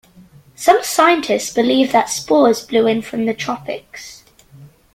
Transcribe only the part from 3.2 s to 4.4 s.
the tropics.